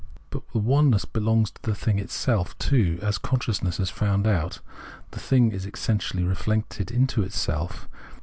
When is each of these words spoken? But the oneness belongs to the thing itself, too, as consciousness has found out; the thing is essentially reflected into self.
But 0.31 0.41
the 0.51 0.57
oneness 0.57 1.05
belongs 1.05 1.51
to 1.51 1.61
the 1.61 1.75
thing 1.75 1.99
itself, 1.99 2.57
too, 2.57 2.97
as 3.03 3.19
consciousness 3.19 3.77
has 3.77 3.91
found 3.91 4.25
out; 4.25 4.57
the 5.11 5.19
thing 5.19 5.51
is 5.51 5.67
essentially 5.67 6.23
reflected 6.23 6.89
into 6.89 7.29
self. 7.29 7.87